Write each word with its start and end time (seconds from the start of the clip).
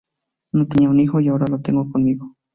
No 0.53 0.65
tenía 0.65 0.91
hijo, 0.99 1.19
y 1.21 1.27
ahora 1.27 1.45
lo 1.45 1.61
tengo 1.61 1.87
conmigo. 1.91 2.33